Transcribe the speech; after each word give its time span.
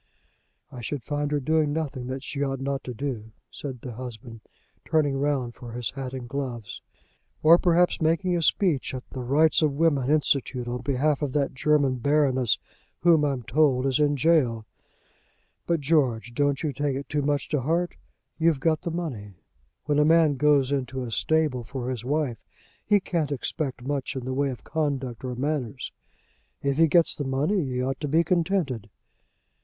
"I 0.71 0.81
should 0.81 1.03
find 1.03 1.29
her 1.29 1.39
doing 1.39 1.71
nothing 1.73 2.07
that 2.07 2.23
she 2.23 2.41
ought 2.41 2.59
not 2.59 2.83
to 2.85 2.93
do," 2.95 3.33
said 3.51 3.81
the 3.81 3.91
husband, 3.91 4.41
turning 4.83 5.15
round 5.15 5.53
for 5.53 5.73
his 5.73 5.91
hat 5.91 6.11
and 6.15 6.27
gloves. 6.27 6.81
"Or 7.43 7.59
perhaps 7.59 8.01
making 8.01 8.35
a 8.35 8.41
speech 8.41 8.95
at 8.95 9.07
the 9.11 9.21
Rights 9.21 9.61
of 9.61 9.73
Women 9.75 10.09
Institute 10.09 10.67
on 10.67 10.81
behalf 10.81 11.21
of 11.21 11.33
that 11.33 11.53
German 11.53 11.97
baroness 11.97 12.57
who, 13.01 13.23
I'm 13.23 13.43
told, 13.43 13.85
is 13.85 13.99
in 13.99 14.15
gaol. 14.15 14.65
But, 15.67 15.81
George, 15.81 16.31
don't 16.33 16.63
you 16.63 16.73
take 16.73 16.95
it 16.95 17.07
too 17.07 17.21
much 17.21 17.47
to 17.49 17.61
heart. 17.61 17.95
You've 18.39 18.59
got 18.59 18.81
the 18.81 18.89
money. 18.89 19.35
When 19.85 19.99
a 19.99 20.03
man 20.03 20.33
goes 20.35 20.71
into 20.71 21.03
a 21.03 21.11
stable 21.11 21.63
for 21.63 21.91
his 21.91 22.03
wife, 22.03 22.43
he 22.83 22.99
can't 22.99 23.31
expect 23.31 23.83
much 23.85 24.15
in 24.15 24.25
the 24.25 24.33
way 24.33 24.49
of 24.49 24.63
conduct 24.63 25.23
or 25.23 25.35
manners. 25.35 25.91
If 26.63 26.79
he 26.79 26.87
gets 26.87 27.13
the 27.13 27.23
money 27.23 27.63
he 27.65 27.83
ought 27.83 27.99
to 28.01 28.07
be 28.07 28.23
contented." 28.23 28.89